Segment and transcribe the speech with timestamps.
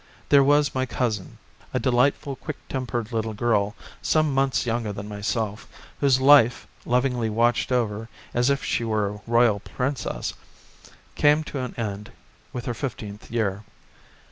[0.29, 1.37] There was my cousin,
[1.75, 5.67] a delightful quick tempered little girl, some months younger than myself,
[5.99, 10.33] whose life, lovingly watched over, as if she were a royal princess,
[11.13, 12.11] came to an end
[12.51, 13.63] with her fifteenth year.